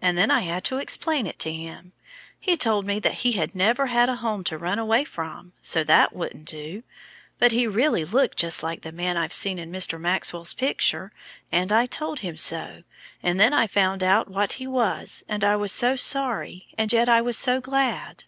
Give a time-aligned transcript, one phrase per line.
[0.00, 1.92] And then I had to explain it to him.
[2.40, 6.14] He told me he had never had a home to run away from, so that
[6.16, 6.82] wouldn't do;
[7.38, 10.00] but he really looked just like the man I've seen in Mr.
[10.00, 11.12] Maxwell's picture,
[11.52, 12.84] and I told him so,
[13.22, 17.10] and then I found out what he was, and I was so sorry, and yet
[17.10, 18.24] I was so glad."